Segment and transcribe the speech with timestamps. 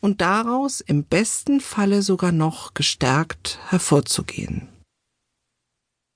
[0.00, 4.68] und daraus im besten Falle sogar noch gestärkt hervorzugehen.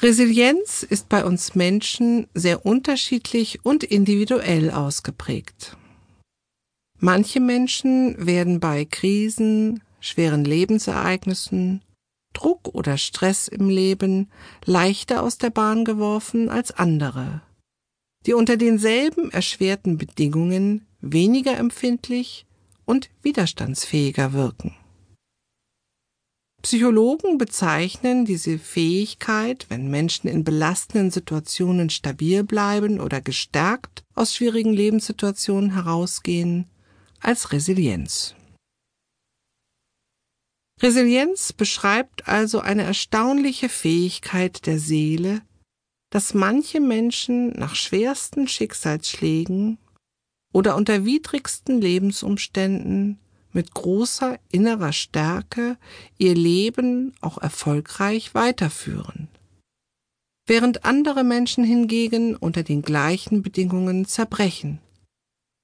[0.00, 5.76] Resilienz ist bei uns Menschen sehr unterschiedlich und individuell ausgeprägt.
[6.98, 11.82] Manche Menschen werden bei Krisen, schweren Lebensereignissen,
[12.32, 14.30] Druck oder Stress im Leben
[14.64, 17.40] leichter aus der Bahn geworfen als andere,
[18.26, 22.45] die unter denselben erschwerten Bedingungen weniger empfindlich
[22.86, 24.74] und widerstandsfähiger wirken.
[26.62, 34.72] Psychologen bezeichnen diese Fähigkeit, wenn Menschen in belastenden Situationen stabil bleiben oder gestärkt aus schwierigen
[34.72, 36.68] Lebenssituationen herausgehen,
[37.20, 38.34] als Resilienz.
[40.82, 45.42] Resilienz beschreibt also eine erstaunliche Fähigkeit der Seele,
[46.10, 49.78] dass manche Menschen nach schwersten Schicksalsschlägen
[50.56, 53.18] oder unter widrigsten Lebensumständen
[53.52, 55.76] mit großer innerer Stärke
[56.16, 59.28] ihr Leben auch erfolgreich weiterführen.
[60.46, 64.78] Während andere Menschen hingegen unter den gleichen Bedingungen zerbrechen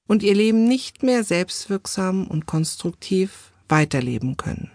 [0.08, 4.70] und ihr Leben nicht mehr selbstwirksam und konstruktiv weiterleben können.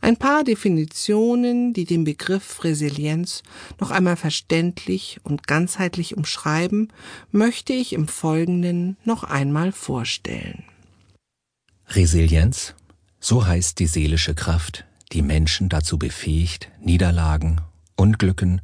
[0.00, 3.42] Ein paar Definitionen, die den Begriff Resilienz
[3.80, 6.92] noch einmal verständlich und ganzheitlich umschreiben,
[7.32, 10.64] möchte ich im Folgenden noch einmal vorstellen.
[11.88, 12.74] Resilienz,
[13.18, 17.60] so heißt die seelische Kraft, die Menschen dazu befähigt, Niederlagen,
[17.96, 18.60] Unglücken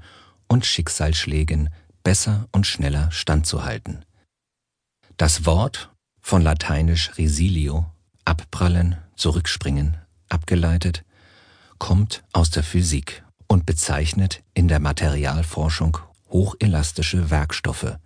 [0.46, 1.70] und Schicksalsschlägen
[2.04, 4.04] besser und schneller standzuhalten.
[5.16, 5.90] Das Wort
[6.20, 7.86] von lateinisch resilio,
[8.24, 9.96] abprallen, zurückspringen,
[10.28, 11.04] abgeleitet,
[11.78, 15.98] kommt aus der Physik und bezeichnet in der Materialforschung
[16.30, 17.98] hochelastische Werkstoffe,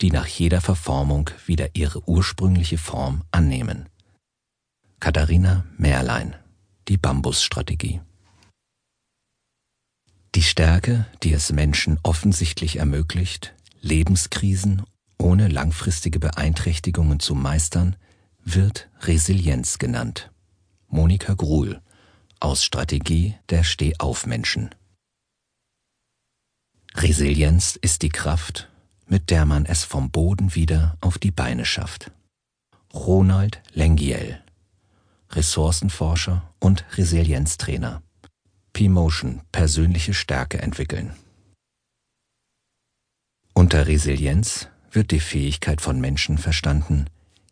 [0.00, 3.88] die nach jeder Verformung wieder ihre ursprüngliche Form annehmen.
[5.00, 6.36] Katharina Mehrlein
[6.88, 8.00] Die Bambusstrategie
[10.34, 14.82] Die Stärke, die es Menschen offensichtlich ermöglicht, Lebenskrisen
[15.18, 17.96] ohne langfristige Beeinträchtigungen zu meistern,
[18.44, 20.30] wird Resilienz genannt.
[20.88, 21.80] Monika Gruhl
[22.42, 24.74] aus Strategie der Stehaufmenschen.
[26.94, 28.68] Resilienz ist die Kraft,
[29.06, 32.10] mit der man es vom Boden wieder auf die Beine schafft.
[32.92, 34.42] Ronald Lengiel
[35.30, 38.02] Ressourcenforscher und Resilienztrainer.
[38.72, 41.14] P-Motion persönliche Stärke entwickeln.
[43.54, 47.06] Unter Resilienz wird die Fähigkeit von Menschen verstanden,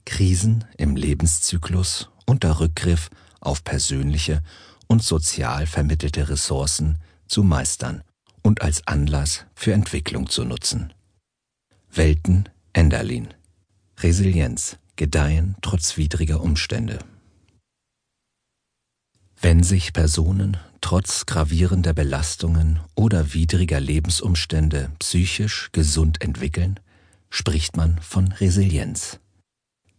[0.04, 3.08] Krisen im Lebenszyklus unter Rückgriff
[3.40, 4.42] auf persönliche
[4.90, 8.02] und sozial vermittelte Ressourcen zu meistern
[8.42, 10.92] und als Anlass für Entwicklung zu nutzen.
[11.92, 13.28] Welten Enderlin
[14.00, 16.98] Resilienz gedeihen trotz widriger Umstände.
[19.40, 26.80] Wenn sich Personen trotz gravierender Belastungen oder widriger Lebensumstände psychisch gesund entwickeln,
[27.30, 29.20] spricht man von Resilienz.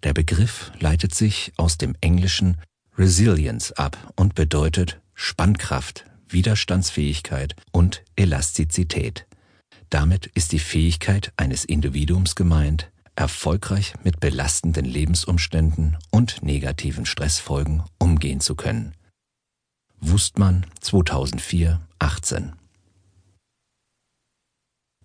[0.03, 2.57] Der Begriff leitet sich aus dem englischen
[2.97, 9.27] Resilience ab und bedeutet Spannkraft, Widerstandsfähigkeit und Elastizität.
[9.89, 18.39] Damit ist die Fähigkeit eines Individuums gemeint, erfolgreich mit belastenden Lebensumständen und negativen Stressfolgen umgehen
[18.39, 18.93] zu können.
[19.99, 22.53] Wustmann 2004 18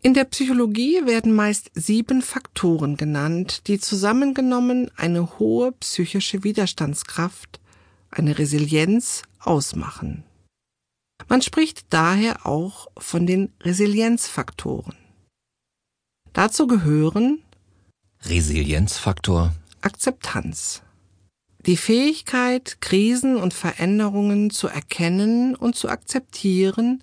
[0.02, 7.58] in der Psychologie werden meist sieben Faktoren genannt, die zusammengenommen eine hohe psychische Widerstandskraft,
[8.19, 10.25] eine Resilienz ausmachen.
[11.28, 14.97] Man spricht daher auch von den Resilienzfaktoren.
[16.32, 17.43] Dazu gehören
[18.22, 20.82] Resilienzfaktor Akzeptanz,
[21.66, 27.03] die Fähigkeit, Krisen und Veränderungen zu erkennen und zu akzeptieren,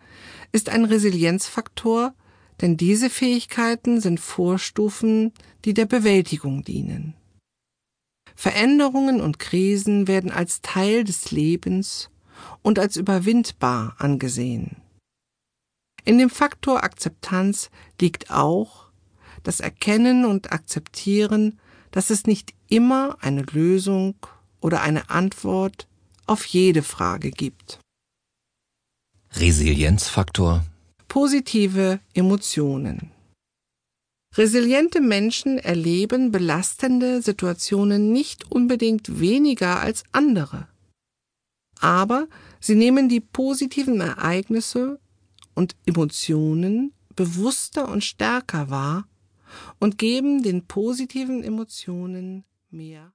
[0.53, 2.13] ist ein Resilienzfaktor,
[2.62, 5.34] denn diese Fähigkeiten sind Vorstufen,
[5.66, 7.13] die der Bewältigung dienen.
[8.35, 12.09] Veränderungen und Krisen werden als Teil des Lebens
[12.61, 14.78] und als überwindbar angesehen.
[16.05, 17.69] In dem Faktor Akzeptanz
[18.02, 18.87] liegt auch
[19.43, 21.59] das Erkennen und Akzeptieren,
[21.91, 24.16] dass es nicht immer eine Lösung
[24.61, 25.87] oder eine Antwort
[26.25, 27.79] auf jede Frage gibt.
[29.35, 30.63] Resilienzfaktor
[31.08, 33.12] Positive Emotionen
[34.35, 40.68] Resiliente Menschen erleben belastende Situationen nicht unbedingt weniger als andere.
[41.80, 42.28] Aber
[42.59, 45.00] sie nehmen die positiven Ereignisse
[45.53, 49.08] und Emotionen bewusster und stärker wahr
[49.80, 53.12] und geben den positiven Emotionen mehr